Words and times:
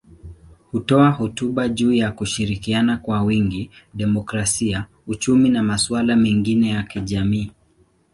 Hutoa 0.71 1.11
hotuba 1.11 1.67
juu 1.69 1.93
ya 1.93 2.11
kushirikiana 2.11 2.97
kwa 2.97 3.21
wingi, 3.21 3.69
demokrasia, 3.93 4.85
uchumi 5.07 5.49
na 5.49 5.63
masuala 5.63 6.15
mengine 6.15 6.69
ya 6.69 6.83
kijamii. 6.83 7.51